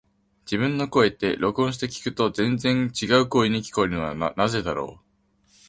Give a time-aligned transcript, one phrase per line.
[0.47, 5.03] 自分の声って、録音して聞くと全然違う声に聞こえるのはなぜだろう。